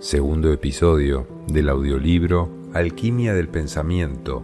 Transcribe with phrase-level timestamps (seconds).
[0.00, 4.42] Segundo episodio del audiolibro Alquimia del Pensamiento,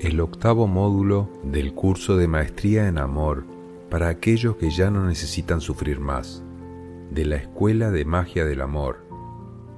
[0.00, 3.44] el octavo módulo del curso de Maestría en Amor
[3.90, 6.42] para aquellos que ya no necesitan sufrir más,
[7.10, 9.04] de la Escuela de Magia del Amor,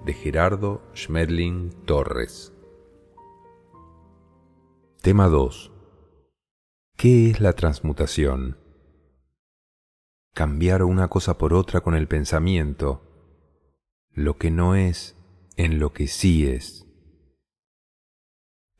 [0.06, 2.52] de Gerardo Schmedling Torres.
[5.02, 5.79] Tema 2.
[7.00, 8.58] ¿Qué es la transmutación?
[10.34, 13.00] Cambiar una cosa por otra con el pensamiento
[14.12, 15.16] lo que no es
[15.56, 16.86] en lo que sí es.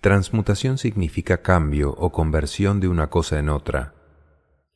[0.02, 3.95] Transmutación significa cambio o conversión de una cosa en otra.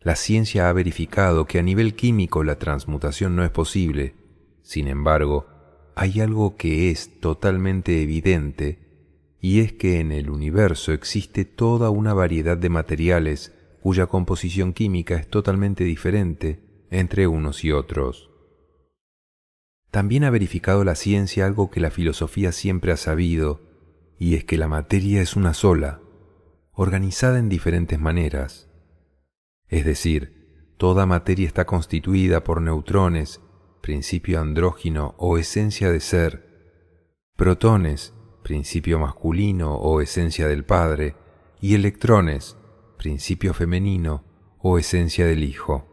[0.01, 4.15] La ciencia ha verificado que a nivel químico la transmutación no es posible.
[4.63, 5.49] Sin embargo,
[5.97, 8.84] hay algo que es totalmente evidente
[9.45, 15.17] y es que en el universo existe toda una variedad de materiales cuya composición química
[15.17, 18.31] es totalmente diferente entre unos y otros.
[19.91, 23.61] También ha verificado la ciencia algo que la filosofía siempre ha sabido,
[24.19, 26.01] y es que la materia es una sola,
[26.73, 28.71] organizada en diferentes maneras.
[29.69, 33.43] Es decir, toda materia está constituida por neutrones,
[33.83, 36.49] principio andrógino o esencia de ser,
[37.37, 38.14] protones,
[38.45, 41.17] principio masculino o esencia del Padre,
[41.61, 42.57] y electrones,
[42.99, 44.23] principio femenino
[44.59, 45.89] o esencia del Hijo,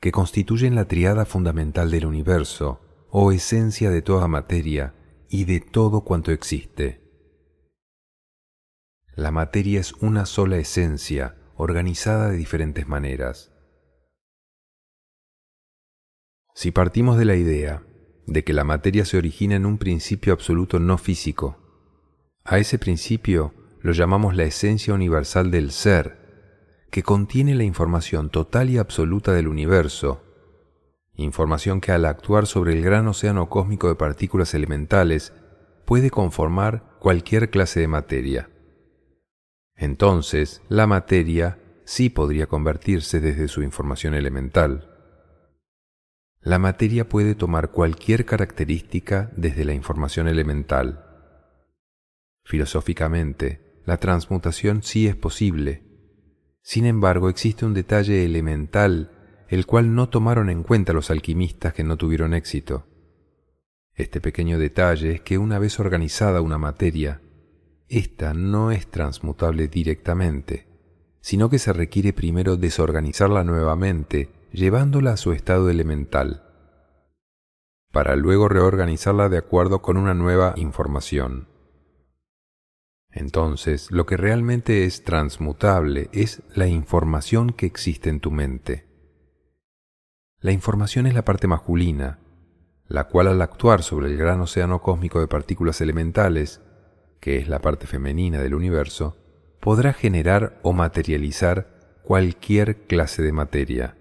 [0.00, 4.94] que constituyen la triada fundamental del universo, o esencia de toda materia
[5.28, 7.02] y de todo cuanto existe.
[9.14, 13.52] La materia es una sola esencia, organizada de diferentes maneras.
[16.54, 17.87] Si partimos de la idea
[18.28, 21.58] de que la materia se origina en un principio absoluto no físico,
[22.44, 26.16] a ese principio lo llamamos la esencia universal del ser,
[26.90, 30.22] que contiene la información total y absoluta del universo,
[31.16, 35.34] información que al actuar sobre el gran océano cósmico de partículas elementales
[35.84, 38.48] puede conformar cualquier clase de materia.
[39.76, 44.87] Entonces, la materia sí podría convertirse desde su información elemental.
[46.48, 51.04] La materia puede tomar cualquier característica desde la información elemental.
[52.42, 55.82] Filosóficamente, la transmutación sí es posible.
[56.62, 61.84] Sin embargo, existe un detalle elemental el cual no tomaron en cuenta los alquimistas que
[61.84, 62.86] no tuvieron éxito.
[63.94, 67.20] Este pequeño detalle es que una vez organizada una materia,
[67.88, 70.66] ésta no es transmutable directamente,
[71.20, 76.44] sino que se requiere primero desorganizarla nuevamente, llevándola a su estado elemental,
[77.92, 81.48] para luego reorganizarla de acuerdo con una nueva información.
[83.10, 88.86] Entonces, lo que realmente es transmutable es la información que existe en tu mente.
[90.40, 92.20] La información es la parte masculina,
[92.86, 96.60] la cual al actuar sobre el gran océano cósmico de partículas elementales,
[97.20, 99.16] que es la parte femenina del universo,
[99.60, 103.97] podrá generar o materializar cualquier clase de materia.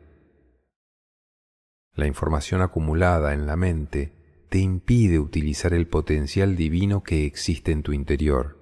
[1.97, 4.13] La información acumulada en la mente
[4.49, 8.55] te impide utilizar el potencial divino que existe en tu interior.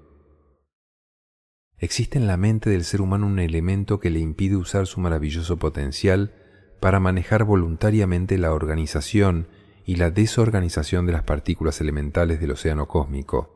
[1.78, 5.58] Existe en la mente del ser humano un elemento que le impide usar su maravilloso
[5.58, 6.34] potencial
[6.80, 9.50] para manejar voluntariamente la organización
[9.86, 13.52] y la desorganización de las partículas elementales del océano cósmico.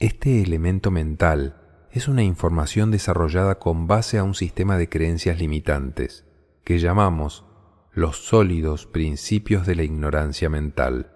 [0.00, 6.26] Este elemento mental es una información desarrollada con base a un sistema de creencias limitantes,
[6.64, 7.44] que llamamos
[7.92, 11.12] los sólidos principios de la ignorancia mental.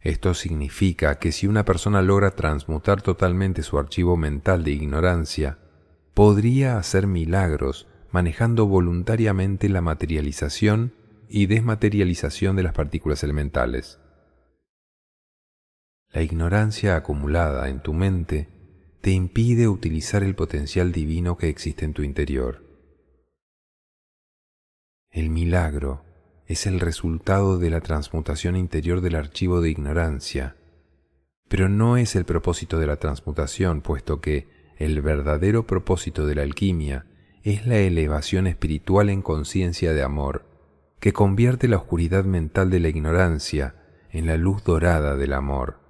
[0.00, 5.58] Esto significa que si una persona logra transmutar totalmente su archivo mental de ignorancia,
[6.14, 10.94] podría hacer milagros manejando voluntariamente la materialización
[11.28, 13.98] y desmaterialización de las partículas elementales.
[16.10, 18.48] La ignorancia acumulada en tu mente
[19.00, 22.67] te impide utilizar el potencial divino que existe en tu interior.
[25.18, 26.04] El milagro
[26.46, 30.54] es el resultado de la transmutación interior del archivo de ignorancia,
[31.48, 36.42] pero no es el propósito de la transmutación, puesto que el verdadero propósito de la
[36.42, 37.06] alquimia
[37.42, 40.46] es la elevación espiritual en conciencia de amor,
[41.00, 43.74] que convierte la oscuridad mental de la ignorancia
[44.12, 45.80] en la luz dorada del amor,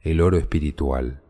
[0.00, 1.20] el oro espiritual.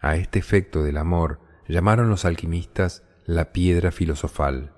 [0.00, 4.72] A este efecto del amor llamaron los alquimistas la piedra filosofal.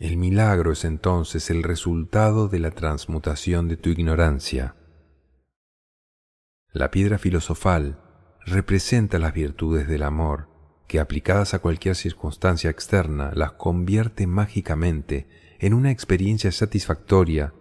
[0.00, 4.74] El milagro es entonces el resultado de la transmutación de tu ignorancia.
[6.72, 8.00] La piedra filosofal
[8.46, 10.48] representa las virtudes del amor,
[10.88, 17.52] que aplicadas a cualquier circunstancia externa las convierte mágicamente en una experiencia satisfactoria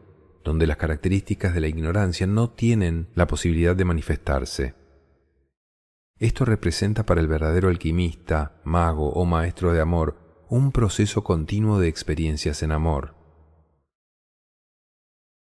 [0.45, 4.75] donde las características de la ignorancia no tienen la posibilidad de manifestarse.
[6.18, 11.88] Esto representa para el verdadero alquimista, mago o maestro de amor un proceso continuo de
[11.88, 13.16] experiencias en amor.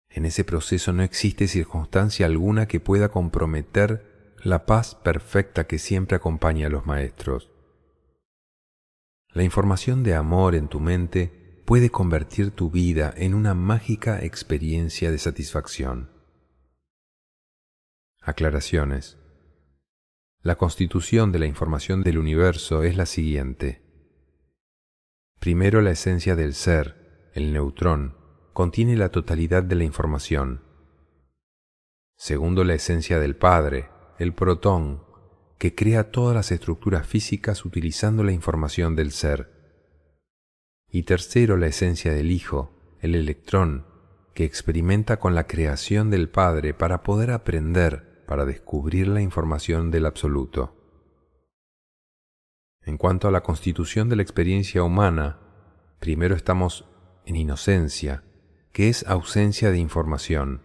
[0.09, 6.17] En ese proceso no existe circunstancia alguna que pueda comprometer la paz perfecta que siempre
[6.17, 7.51] acompaña a los maestros.
[9.35, 15.11] La información de amor en tu mente puede convertir tu vida en una mágica experiencia
[15.11, 16.11] de satisfacción.
[18.23, 19.19] Aclaraciones.
[20.41, 23.86] La constitución de la información del universo es la siguiente.
[25.41, 28.17] Primero la esencia del ser, el neutrón,
[28.53, 30.63] contiene la totalidad de la información.
[32.17, 35.03] Segundo, la esencia del Padre, el protón,
[35.59, 39.51] que crea todas las estructuras físicas utilizando la información del ser.
[40.91, 43.87] Y tercero, la esencia del Hijo, el electrón,
[44.35, 50.07] que experimenta con la creación del Padre para poder aprender, para descubrir la información del
[50.07, 50.76] absoluto.
[52.87, 55.41] En cuanto a la constitución de la experiencia humana,
[55.99, 56.89] primero estamos
[57.25, 58.23] en inocencia,
[58.73, 60.63] que es ausencia de información.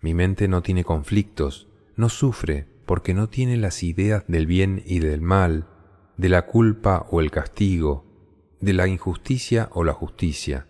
[0.00, 4.98] Mi mente no tiene conflictos, no sufre porque no tiene las ideas del bien y
[4.98, 5.68] del mal,
[6.16, 10.66] de la culpa o el castigo, de la injusticia o la justicia.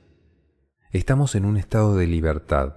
[0.93, 2.77] Estamos en un estado de libertad.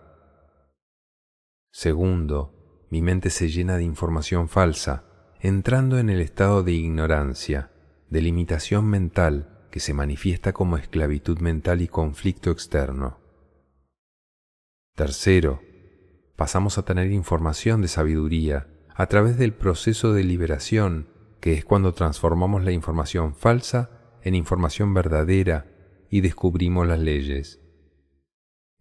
[1.72, 5.04] Segundo, mi mente se llena de información falsa,
[5.44, 7.70] entrando en el estado de ignorancia,
[8.10, 13.20] de limitación mental que se manifiesta como esclavitud mental y conflicto externo.
[14.96, 15.62] Tercero,
[16.38, 21.10] pasamos a tener información de sabiduría a través del proceso de liberación,
[21.42, 23.90] que es cuando transformamos la información falsa
[24.22, 25.66] en información verdadera
[26.10, 27.60] y descubrimos las leyes.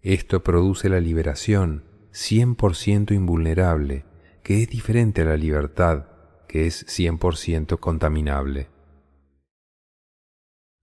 [0.00, 1.82] Esto produce la liberación
[2.12, 4.04] 100% invulnerable,
[4.44, 6.11] que es diferente a la libertad,
[6.52, 8.68] que es 100% contaminable.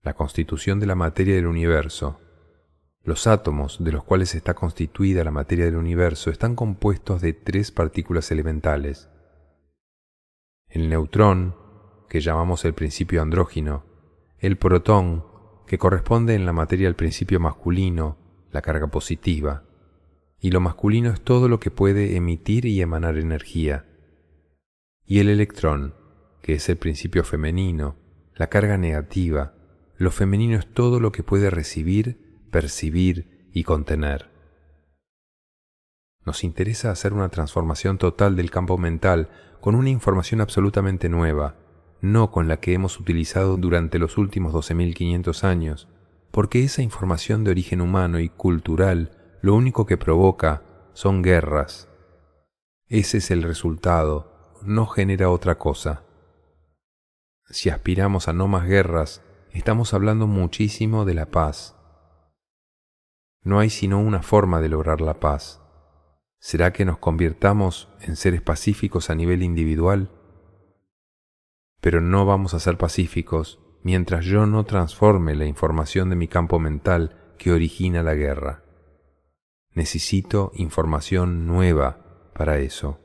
[0.02, 2.18] La constitución de la materia del universo
[3.04, 7.70] los átomos de los cuales está constituida la materia del universo están compuestos de tres
[7.70, 9.08] partículas elementales.
[10.66, 11.54] El neutrón,
[12.08, 13.84] que llamamos el principio andrógino,
[14.40, 15.24] el protón,
[15.68, 18.18] que corresponde en la materia al principio masculino,
[18.50, 19.62] la carga positiva,
[20.40, 23.86] y lo masculino es todo lo que puede emitir y emanar energía,
[25.10, 25.96] y el electrón,
[26.40, 27.96] que es el principio femenino,
[28.36, 29.54] la carga negativa,
[29.96, 34.30] lo femenino es todo lo que puede recibir percibir y contener.
[36.24, 39.30] Nos interesa hacer una transformación total del campo mental
[39.60, 41.56] con una información absolutamente nueva,
[42.00, 45.88] no con la que hemos utilizado durante los últimos 12.500 años,
[46.30, 49.10] porque esa información de origen humano y cultural
[49.42, 51.88] lo único que provoca son guerras.
[52.86, 54.29] Ese es el resultado,
[54.62, 56.04] no genera otra cosa.
[57.48, 59.22] Si aspiramos a no más guerras,
[59.52, 61.76] estamos hablando muchísimo de la paz,
[63.42, 65.62] no hay sino una forma de lograr la paz.
[66.38, 70.10] ¿Será que nos convirtamos en seres pacíficos a nivel individual?
[71.80, 76.58] Pero no vamos a ser pacíficos mientras yo no transforme la información de mi campo
[76.58, 78.62] mental que origina la guerra.
[79.72, 83.00] Necesito información nueva para eso.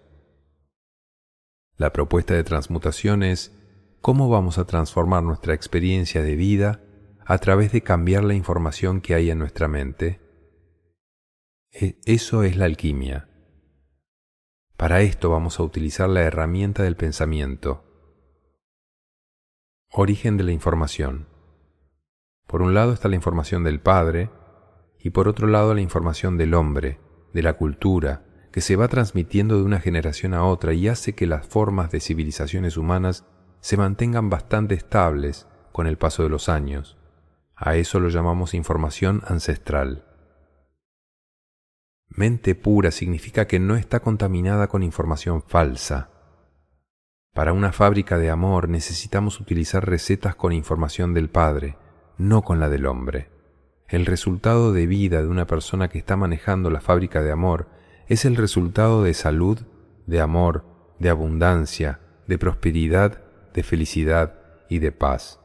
[1.78, 3.54] La propuesta de transmutación es
[4.02, 6.82] cómo vamos a transformar nuestra experiencia de vida
[7.26, 10.26] a través de cambiar la información que hay en nuestra mente
[11.78, 13.28] e, eso es la alquimia.
[14.78, 17.84] Para esto vamos a utilizar la herramienta del pensamiento.
[19.92, 21.28] Origen de la información.
[22.48, 24.30] Por un lado está la información del Padre
[25.00, 27.00] y por otro lado la información del hombre,
[27.34, 28.24] de la cultura,
[28.56, 32.00] que se va transmitiendo de una generación a otra y hace que las formas de
[32.00, 33.26] civilizaciones humanas
[33.60, 36.98] se mantengan bastante estables con el paso de los años.
[37.58, 40.06] A eso lo llamamos información ancestral.
[42.08, 46.12] Mente pura significa que no está contaminada con información falsa.
[47.34, 51.76] Para una fábrica de amor necesitamos utilizar recetas con información del Padre,
[52.18, 53.30] no con la del hombre.
[53.90, 57.76] El resultado de vida de una persona que está manejando la fábrica de amor
[58.08, 59.60] es el resultado de salud,
[60.06, 60.66] de amor,
[61.00, 65.40] de abundancia, de prosperidad, de felicidad y de paz.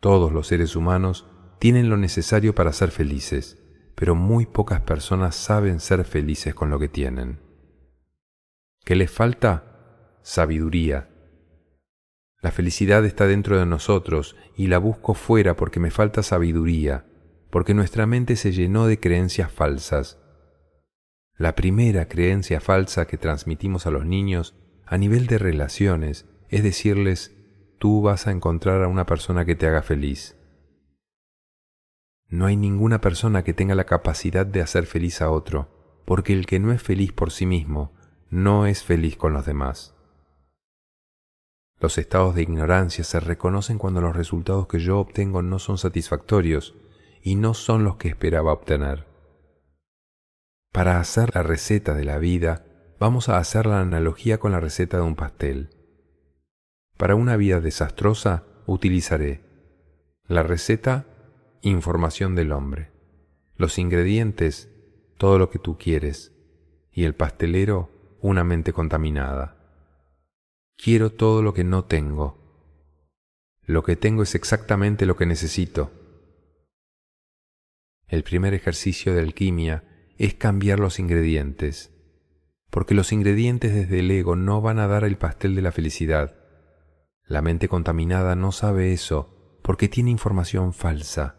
[0.00, 1.26] Todos los seres humanos
[1.58, 3.58] tienen lo necesario para ser felices
[3.98, 7.40] pero muy pocas personas saben ser felices con lo que tienen.
[8.84, 9.64] ¿Qué les falta?
[10.22, 11.08] sabiduría.
[12.40, 17.06] La felicidad está dentro de nosotros y la busco fuera porque me falta sabiduría,
[17.50, 20.20] porque nuestra mente se llenó de creencias falsas.
[21.38, 27.36] La primera creencia falsa que transmitimos a los niños a nivel de relaciones es decirles,
[27.78, 30.36] tú vas a encontrar a una persona que te haga feliz.
[32.26, 36.44] No hay ninguna persona que tenga la capacidad de hacer feliz a otro, porque el
[36.44, 37.92] que no es feliz por sí mismo
[38.30, 39.94] no es feliz con los demás.
[41.80, 46.74] Los estados de ignorancia se reconocen cuando los resultados que yo obtengo no son satisfactorios
[47.22, 49.07] y no son los que esperaba obtener.
[50.72, 52.64] Para hacer la receta de la vida,
[52.98, 55.70] vamos a hacer la analogía con la receta de un pastel.
[56.96, 59.42] Para una vida desastrosa, utilizaré
[60.26, 61.06] la receta,
[61.62, 62.90] información del hombre,
[63.56, 64.68] los ingredientes,
[65.16, 66.32] todo lo que tú quieres,
[66.92, 69.56] y el pastelero, una mente contaminada.
[70.76, 72.36] Quiero todo lo que no tengo.
[73.62, 75.90] Lo que tengo es exactamente lo que necesito.
[78.06, 79.84] El primer ejercicio de alquimia
[80.18, 81.94] es cambiar los ingredientes,
[82.70, 86.34] porque los ingredientes desde el ego no van a dar el pastel de la felicidad.
[87.24, 91.36] La mente contaminada no sabe eso porque tiene información falsa.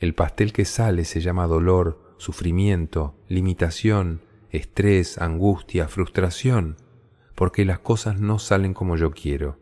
[0.00, 6.76] El pastel que sale se llama dolor, sufrimiento, limitación, estrés, angustia, frustración,
[7.34, 9.60] porque las cosas no salen como yo quiero.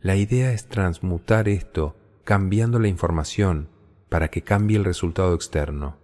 [0.00, 3.68] La idea es transmutar esto cambiando la información
[4.08, 6.01] para que cambie el resultado externo.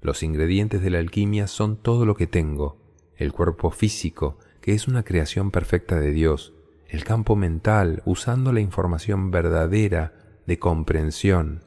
[0.00, 2.78] Los ingredientes de la alquimia son todo lo que tengo,
[3.16, 6.54] el cuerpo físico, que es una creación perfecta de Dios,
[6.88, 11.64] el campo mental, usando la información verdadera de comprensión,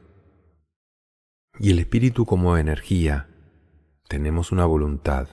[1.60, 3.30] y el espíritu como energía.
[4.08, 5.30] Tenemos una voluntad.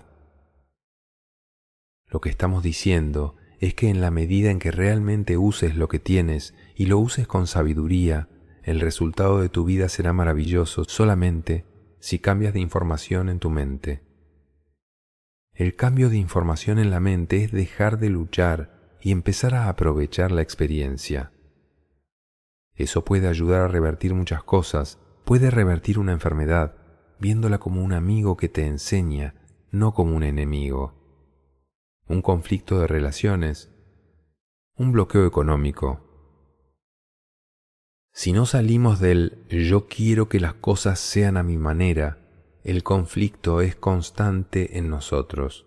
[2.07, 5.99] Lo que estamos diciendo es que en la medida en que realmente uses lo que
[5.99, 8.29] tienes y lo uses con sabiduría,
[8.63, 11.65] el resultado de tu vida será maravilloso solamente
[12.01, 14.03] si cambias de información en tu mente.
[15.55, 20.33] El cambio de información en la mente es dejar de luchar y empezar a aprovechar
[20.33, 21.33] la experiencia.
[22.75, 26.75] Eso puede ayudar a revertir muchas cosas, puede revertir una enfermedad,
[27.21, 29.35] viéndola como un amigo que te enseña,
[29.71, 31.01] no como un enemigo
[32.11, 33.71] un conflicto de relaciones,
[34.75, 36.10] un bloqueo económico.
[38.21, 42.19] Si no salimos del yo quiero que las cosas sean a mi manera,
[42.65, 45.67] el conflicto es constante en nosotros.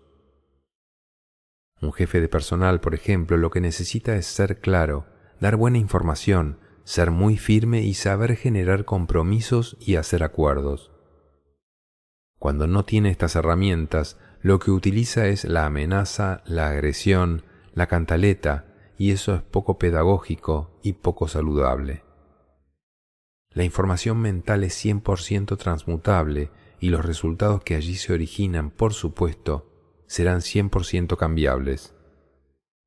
[1.80, 5.04] Un jefe de personal, por ejemplo, lo que necesita es ser claro,
[5.40, 10.92] dar buena información, ser muy firme y saber generar compromisos y hacer acuerdos.
[12.38, 17.42] Cuando no tiene estas herramientas, lo que utiliza es la amenaza, la agresión,
[17.72, 22.03] la cantaleta, y eso es poco pedagógico y poco saludable.
[23.54, 29.70] La información mental es 100% transmutable y los resultados que allí se originan, por supuesto,
[30.06, 31.94] serán 100% cambiables.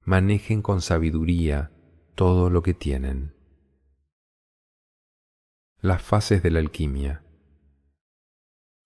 [0.03, 1.71] Manejen con sabiduría
[2.15, 3.33] todo lo que tienen.
[5.79, 7.23] Las fases de la alquimia.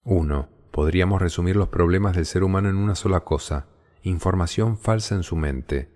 [0.04, 3.68] 1 podríamos resumir los problemas del ser humano en una sola cosa,
[4.04, 5.92] información falsa en su mente.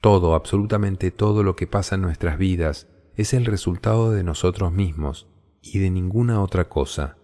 [0.00, 5.28] Todo, absolutamente todo lo que pasa en nuestras vidas es el resultado de nosotros mismos
[5.60, 7.16] y de ninguna otra cosa.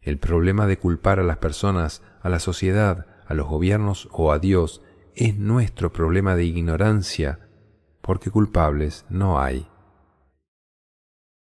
[0.00, 4.38] El problema de culpar a las personas, a la sociedad, a los gobiernos o a
[4.38, 4.82] Dios
[5.14, 7.48] es nuestro problema de ignorancia,
[8.00, 9.68] porque culpables no hay.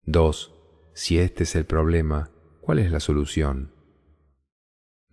[0.05, 0.55] 2.
[0.95, 2.31] Si este es el problema,
[2.69, 3.73] ¿Cuál es la solución?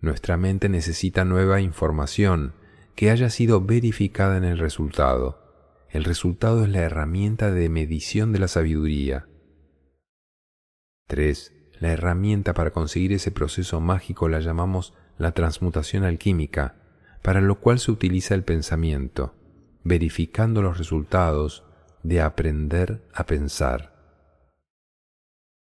[0.02, 2.52] Nuestra mente necesita nueva información
[2.94, 5.45] que haya sido verificada en el resultado.
[5.96, 9.30] El resultado es la herramienta de medición de la sabiduría.
[11.06, 11.54] 3.
[11.80, 16.74] La herramienta para conseguir ese proceso mágico la llamamos la transmutación alquímica,
[17.22, 19.36] para lo cual se utiliza el pensamiento,
[19.84, 21.64] verificando los resultados
[22.02, 23.94] de aprender a pensar.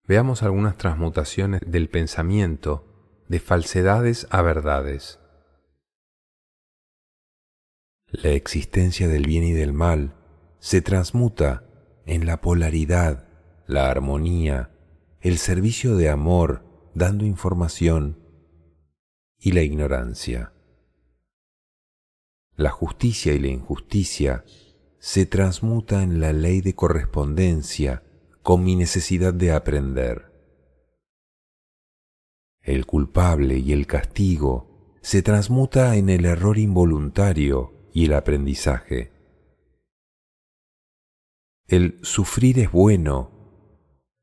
[0.06, 5.18] Veamos algunas transmutaciones del pensamiento de falsedades a verdades.
[8.08, 10.25] La existencia del bien y del mal
[10.66, 11.64] se transmuta
[12.08, 13.28] en la polaridad,
[13.68, 14.72] la armonía,
[15.22, 18.18] el servicio de amor dando información
[19.38, 20.54] y la ignorancia.
[22.56, 24.44] La justicia y la injusticia
[24.98, 28.02] se transmuta en la ley de correspondencia
[28.42, 30.34] con mi necesidad de aprender.
[32.64, 39.15] El culpable y el castigo se transmuta en el error involuntario y el aprendizaje.
[41.68, 43.36] El sufrir es bueno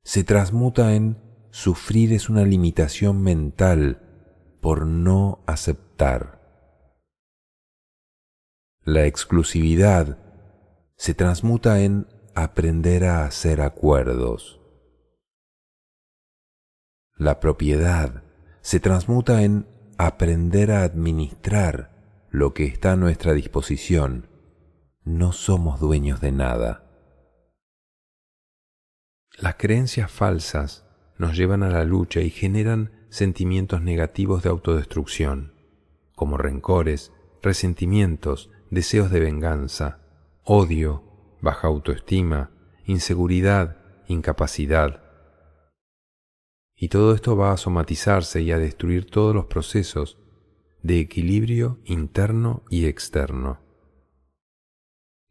[0.04, 6.40] se transmuta en sufrir es una limitación mental por no aceptar.
[8.84, 10.18] La exclusividad
[10.96, 14.60] se transmuta en aprender a hacer acuerdos.
[17.16, 18.24] La propiedad
[18.60, 19.68] se transmuta en
[19.98, 24.28] aprender a administrar lo que está a nuestra disposición.
[25.04, 26.81] No somos dueños de nada.
[29.38, 30.84] Las creencias falsas
[31.16, 35.54] nos llevan a la lucha y generan sentimientos negativos de autodestrucción,
[36.14, 37.12] como rencores,
[37.42, 40.00] resentimientos, deseos de venganza,
[40.44, 41.04] odio,
[41.40, 42.50] baja autoestima,
[42.84, 45.02] inseguridad, incapacidad.
[46.76, 50.18] Y todo esto va a somatizarse y a destruir todos los procesos
[50.82, 53.60] de equilibrio interno y externo.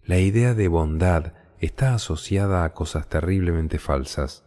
[0.03, 4.43] La idea de bondad está asociada a cosas terriblemente falsas,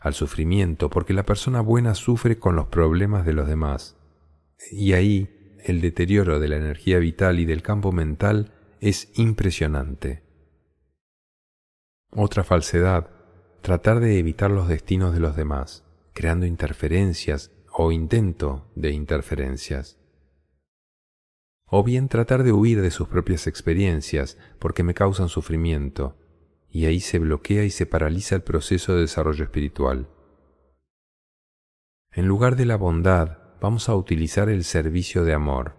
[0.00, 3.96] al sufrimiento, porque la persona buena sufre con los problemas de los demás,
[4.70, 10.22] y ahí el deterioro de la energía vital y del campo mental es impresionante.
[12.10, 13.10] Otra falsedad,
[13.60, 15.84] tratar de evitar los destinos de los demás,
[16.14, 19.97] creando interferencias o intento de interferencias.
[21.70, 26.16] O bien tratar de huir de sus propias experiencias porque me causan sufrimiento,
[26.70, 30.08] y ahí se bloquea y se paraliza el proceso de desarrollo espiritual.
[32.12, 35.76] En lugar de la bondad, vamos a utilizar el servicio de amor.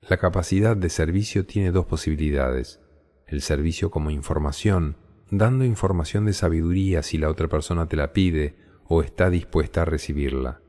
[0.00, 2.80] La capacidad de servicio tiene dos posibilidades.
[3.26, 4.96] El servicio como información,
[5.30, 9.84] dando información de sabiduría si la otra persona te la pide o está dispuesta a
[9.84, 10.62] recibirla.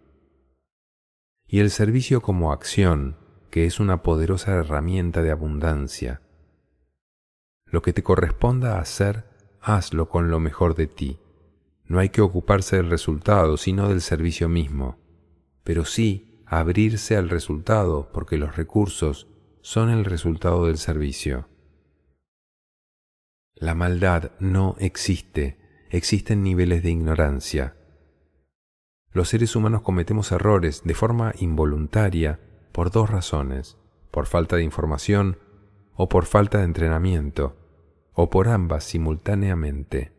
[1.48, 3.18] Y el servicio como acción,
[3.50, 6.22] que es una poderosa herramienta de abundancia.
[7.66, 9.26] Lo que te corresponda hacer,
[9.62, 11.20] hazlo con lo mejor de ti.
[11.86, 15.00] No hay que ocuparse del resultado, sino del servicio mismo
[15.70, 19.28] pero sí abrirse al resultado porque los recursos
[19.62, 21.48] son el resultado del servicio.
[23.54, 25.60] La maldad no existe,
[25.92, 27.76] existen niveles de ignorancia.
[29.12, 32.40] Los seres humanos cometemos errores de forma involuntaria
[32.80, 33.78] por dos razones,
[34.10, 35.38] por falta de información
[35.96, 37.58] o por falta de entrenamiento,
[38.14, 40.14] o por ambas simultáneamente.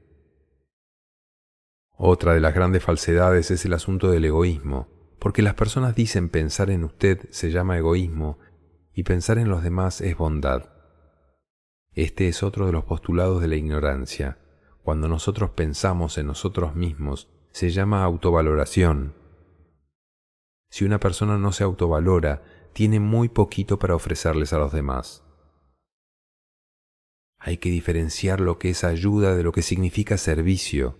[1.96, 6.68] Otra de las grandes falsedades es el asunto del egoísmo porque las personas dicen pensar
[6.68, 8.38] en usted se llama egoísmo
[8.92, 10.68] y pensar en los demás es bondad.
[11.94, 14.36] Este es otro de los postulados de la ignorancia.
[14.82, 19.14] Cuando nosotros pensamos en nosotros mismos, se llama autovaloración.
[20.70, 25.24] Si una persona no se autovalora, tiene muy poquito para ofrecerles a los demás.
[27.38, 30.98] Hay que diferenciar lo que es ayuda de lo que significa servicio.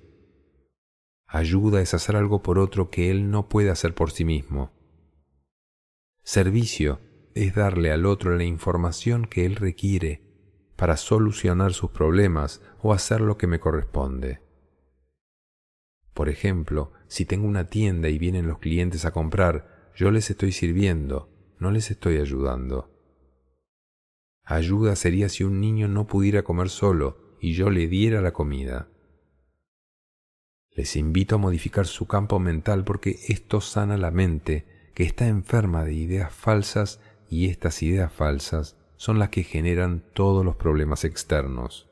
[1.26, 4.72] Ayuda es hacer algo por otro que él no puede hacer por sí mismo.
[6.24, 7.00] Servicio
[7.34, 10.22] es darle al otro la información que él requiere
[10.76, 14.40] para solucionar sus problemas o hacer lo que me corresponde.
[16.20, 20.52] Por ejemplo, si tengo una tienda y vienen los clientes a comprar, yo les estoy
[20.52, 22.90] sirviendo, no les estoy ayudando.
[24.44, 28.90] Ayuda sería si un niño no pudiera comer solo y yo le diera la comida.
[30.72, 35.86] Les invito a modificar su campo mental porque esto sana la mente que está enferma
[35.86, 41.89] de ideas falsas y estas ideas falsas son las que generan todos los problemas externos.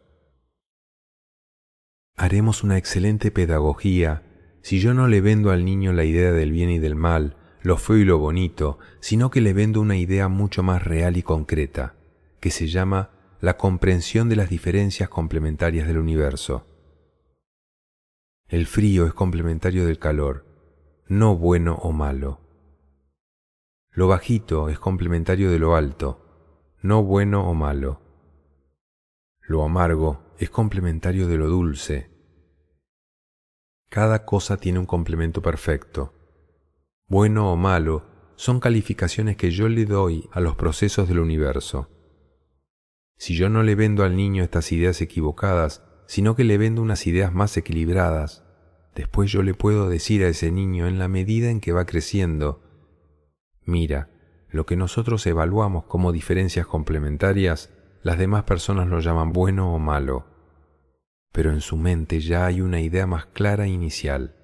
[2.19, 4.25] Haremos una excelente pedagogía
[4.61, 7.77] si yo no le vendo al niño la idea del bien y del mal, lo
[7.77, 11.95] feo y lo bonito, sino que le vendo una idea mucho más real y concreta,
[12.41, 16.67] que se llama la comprensión de las diferencias complementarias del universo.
[18.49, 20.45] El frío es complementario del calor,
[21.07, 22.41] no bueno o malo.
[23.93, 28.01] Lo bajito es complementario de lo alto, no bueno o malo.
[29.41, 32.11] Lo amargo es complementario de lo dulce.
[33.89, 36.15] Cada cosa tiene un complemento perfecto.
[37.09, 38.05] Bueno o malo
[38.37, 41.91] son calificaciones que yo le doy a los procesos del universo.
[43.17, 47.07] Si yo no le vendo al niño estas ideas equivocadas, sino que le vendo unas
[47.07, 48.45] ideas más equilibradas.
[48.95, 52.63] Después yo le puedo decir a ese niño en la medida en que va creciendo,
[53.65, 54.11] mira,
[54.49, 57.71] lo que nosotros evaluamos como diferencias complementarias,
[58.03, 60.28] las demás personas lo llaman bueno o malo,
[61.33, 64.35] pero en su mente ya hay una idea más clara e inicial.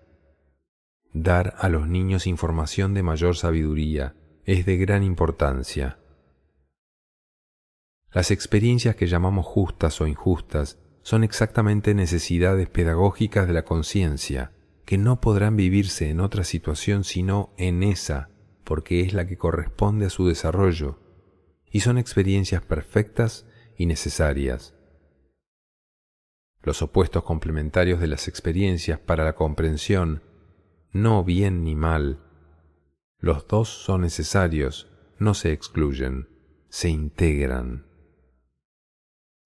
[1.13, 5.99] Dar a los niños información de mayor sabiduría es de gran importancia.
[8.13, 14.53] Las experiencias que llamamos justas o injustas son exactamente necesidades pedagógicas de la conciencia,
[14.85, 18.31] que no podrán vivirse en otra situación sino en esa,
[18.65, 21.01] porque es la que corresponde a su desarrollo,
[21.71, 24.74] y son experiencias perfectas y necesarias.
[26.65, 30.23] Los opuestos complementarios de las experiencias para la comprensión,
[30.93, 32.21] no bien ni mal,
[33.25, 36.29] los dos son necesarios, no se excluyen,
[36.69, 37.87] se integran.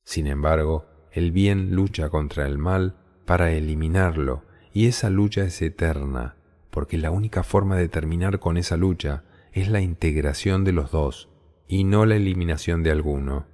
[0.04, 6.36] Sin embargo, el bien lucha contra el mal para eliminarlo, y esa lucha es eterna,
[6.70, 11.28] porque la única forma de terminar con esa lucha es la integración de los dos,
[11.68, 13.46] y no la eliminación de alguno.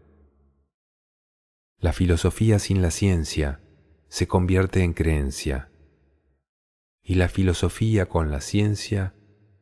[1.85, 3.61] La filosofía sin la ciencia
[4.09, 5.71] se convierte en creencia,
[7.03, 9.15] y la filosofía con la ciencia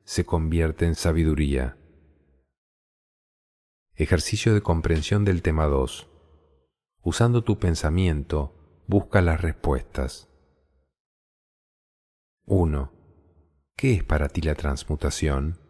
[0.04, 1.78] se convierte en sabiduría.
[3.96, 6.08] Ejercicio de comprensión del tema 2.
[7.02, 10.28] Usando tu pensamiento, busca las respuestas.
[12.44, 12.92] 1.
[13.74, 15.61] ¿Qué es para ti la transmutación?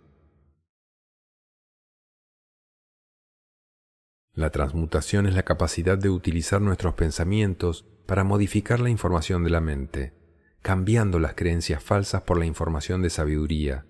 [4.35, 9.61] La transmutación es la capacidad de utilizar nuestros pensamientos para modificar la información de la
[9.61, 10.15] mente,
[10.63, 13.85] cambiando las creencias falsas por la información de sabiduría.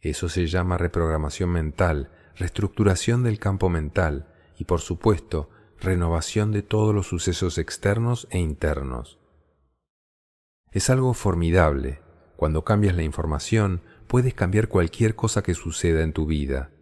[0.00, 4.26] Eso se llama reprogramación mental, reestructuración del campo mental
[4.58, 5.48] y, por supuesto,
[5.80, 9.20] renovación de todos los sucesos externos e internos.
[10.72, 12.00] Es algo formidable.
[12.34, 16.73] Cuando cambias la información, puedes cambiar cualquier cosa que suceda en tu vida.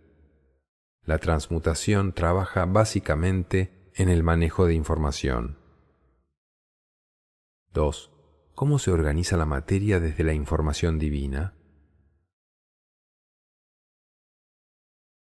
[1.05, 5.59] La transmutación trabaja básicamente en el manejo de información.
[7.73, 8.11] 2.
[8.55, 11.55] ¿Cómo se organiza la materia desde la información divina?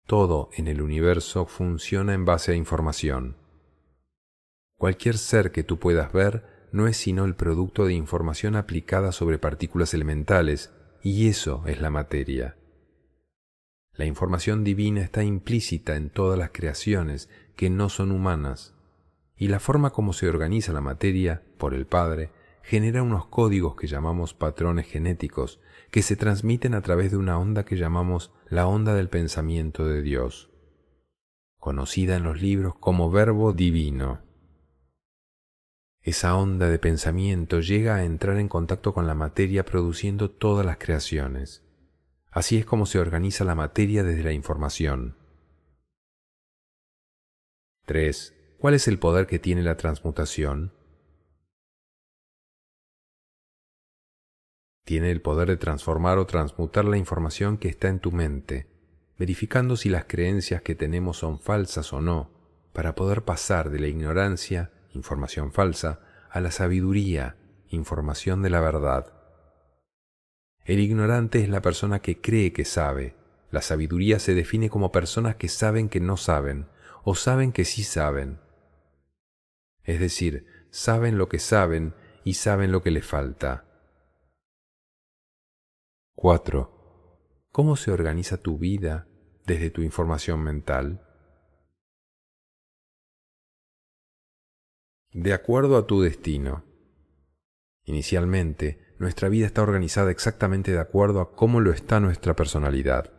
[0.06, 3.38] Todo en el universo funciona en base a información.
[4.76, 9.38] Cualquier ser que tú puedas ver no es sino el producto de información aplicada sobre
[9.38, 12.56] partículas elementales, y eso es la materia.
[13.96, 18.74] La información divina está implícita en todas las creaciones que no son humanas,
[19.36, 22.30] y la forma como se organiza la materia, por el Padre,
[22.62, 27.64] genera unos códigos que llamamos patrones genéticos, que se transmiten a través de una onda
[27.64, 30.50] que llamamos la onda del pensamiento de Dios,
[31.58, 34.22] conocida en los libros como verbo divino.
[36.00, 40.78] Esa onda de pensamiento llega a entrar en contacto con la materia produciendo todas las
[40.78, 41.63] creaciones.
[42.34, 45.16] Así es como se organiza la materia desde la información.
[47.86, 48.34] 3.
[48.58, 50.72] ¿Cuál es el poder que tiene la transmutación?
[54.84, 58.66] Tiene el poder de transformar o transmutar la información que está en tu mente,
[59.16, 62.32] verificando si las creencias que tenemos son falsas o no,
[62.72, 67.36] para poder pasar de la ignorancia información falsa, a la sabiduría,
[67.68, 69.23] información de la verdad.
[70.64, 73.16] El ignorante es la persona que cree que sabe.
[73.50, 76.68] La sabiduría se define como personas que saben que no saben
[77.04, 78.40] o saben que sí saben.
[79.82, 83.66] Es decir, saben lo que saben y saben lo que les falta.
[86.14, 87.48] 4.
[87.52, 89.06] ¿Cómo se organiza tu vida
[89.46, 91.04] desde tu información mental?
[95.14, 96.64] de acuerdo a tu destino.
[97.84, 103.12] Inicialmente, nuestra vida está organizada exactamente de acuerdo a cómo lo está nuestra personalidad.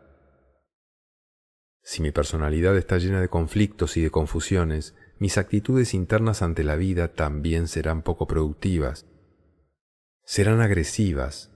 [1.83, 6.75] Si mi personalidad está llena de conflictos y de confusiones, mis actitudes internas ante la
[6.75, 9.05] vida también serán poco productivas,
[10.23, 11.51] serán agresivas,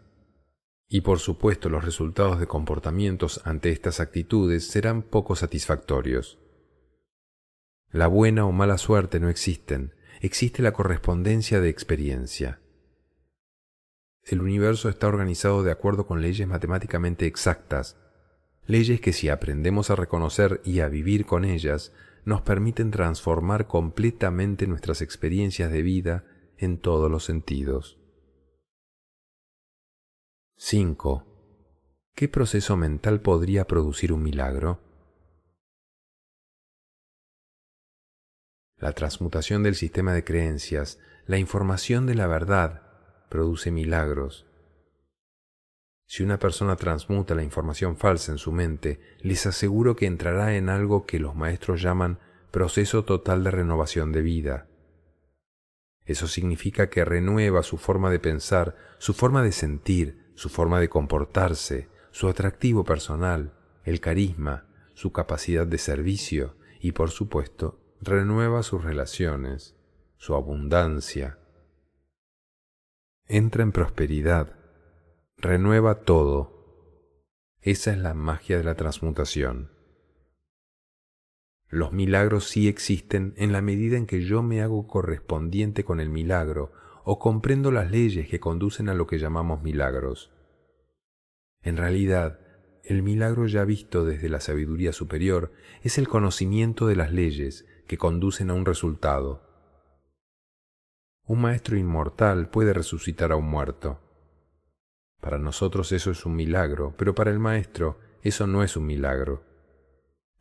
[0.88, 6.38] y por supuesto los resultados de comportamientos ante estas actitudes serán poco satisfactorios.
[7.90, 12.62] La buena o mala suerte no existen, existe la correspondencia de experiencia.
[14.30, 17.98] El universo está organizado de acuerdo con leyes matemáticamente exactas,
[18.68, 21.94] leyes que si aprendemos a reconocer y a vivir con ellas,
[22.26, 26.26] nos permiten transformar completamente nuestras experiencias de vida
[26.58, 27.98] en todos los sentidos.
[30.58, 31.26] 5.
[32.14, 34.80] ¿Qué proceso mental podría producir un milagro?
[38.80, 42.89] la transmutación del sistema de creencias, la información de la verdad,
[43.30, 44.46] produce milagros.
[46.06, 50.70] Si una persona transmuta la información falsa en su mente, les aseguro que entrará en
[50.70, 52.20] algo que los maestros llaman
[52.52, 54.68] proceso total de renovación de vida.
[56.06, 60.90] Eso significa que renueva su forma de pensar, su forma de sentir, su forma de
[60.90, 64.66] comportarse, su atractivo personal, el carisma,
[64.96, 69.76] su capacidad de servicio, y por supuesto renueva sus relaciones,
[70.18, 71.39] su abundancia.
[73.32, 74.56] Entra en prosperidad,
[75.38, 77.14] renueva todo.
[77.62, 79.70] Esa es la magia de la transmutación.
[81.68, 86.10] Los milagros sí existen en la medida en que yo me hago correspondiente con el
[86.10, 86.72] milagro
[87.04, 90.32] o comprendo las leyes que conducen a lo que llamamos milagros.
[91.62, 92.40] En realidad,
[92.84, 95.52] el milagro ya visto desde la sabiduría superior
[95.84, 99.49] es el conocimiento de las leyes que conducen a un resultado.
[101.30, 104.00] Un maestro inmortal puede resucitar a un muerto.
[105.22, 109.44] Para nosotros eso es un milagro, pero para el maestro eso no es un milagro.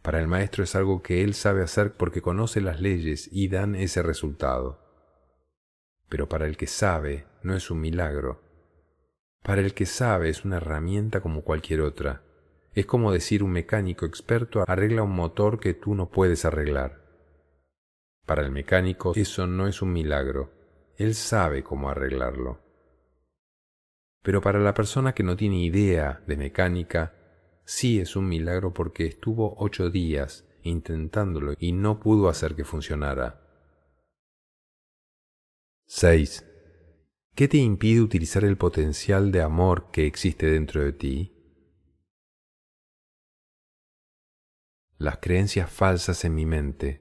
[0.01, 3.74] Para el maestro es algo que él sabe hacer porque conoce las leyes y dan
[3.74, 4.81] ese resultado.
[6.09, 8.40] Pero para el que sabe no es un milagro.
[9.42, 12.22] Para el que sabe es una herramienta como cualquier otra.
[12.72, 17.05] Es como decir un mecánico experto arregla un motor que tú no puedes arreglar.
[18.24, 20.57] Para el mecánico eso no es un milagro.
[20.98, 22.61] Él sabe cómo arreglarlo.
[24.22, 27.14] Pero para la persona que no tiene idea de mecánica,
[27.64, 33.40] sí es un milagro porque estuvo ocho días intentándolo y no pudo hacer que funcionara.
[35.87, 36.44] 6.
[37.37, 41.32] ¿Qué te impide utilizar el potencial de amor que existe dentro de ti?
[44.98, 47.00] Las creencias falsas en mi mente.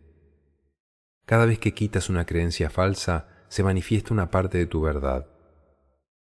[1.26, 5.28] Cada vez que quitas una creencia falsa, se manifiesta una parte de tu verdad.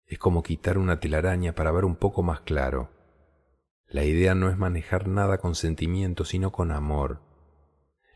[0.06, 2.90] Es como quitar una telaraña para ver un poco más claro.
[3.88, 7.22] La idea no es manejar nada con sentimiento, sino con amor.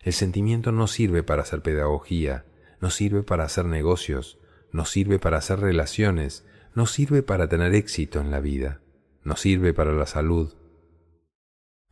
[0.01, 2.45] El sentimiento no sirve para hacer pedagogía,
[2.81, 4.39] no sirve para hacer negocios,
[4.73, 8.81] no sirve para hacer relaciones, no sirve para tener éxito en la vida,
[9.23, 10.55] no sirve para la salud.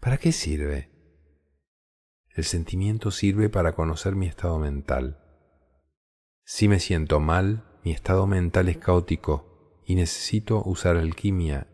[0.01, 0.91] ¿Para qué sirve?
[2.35, 5.19] El sentimiento sirve para conocer mi estado mental.
[6.53, 11.69] Si me siento mal, mi estado mental es caótico y necesito usar alquimia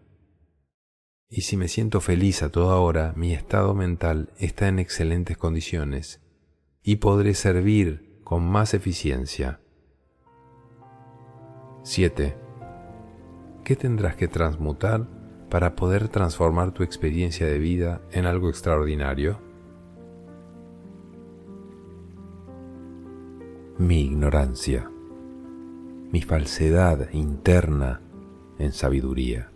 [1.31, 6.21] y si me siento feliz a toda hora, mi estado mental está en excelentes condiciones
[6.83, 9.61] y podré servir con más eficiencia.
[11.83, 12.37] 7.
[13.65, 15.09] ¿Qué tendrás que transmutar
[15.49, 19.46] para poder transformar tu experiencia de vida en algo extraordinario?
[23.79, 24.91] Mi ignorancia,
[26.11, 28.01] mi falsedad interna
[28.59, 29.51] en sabiduría.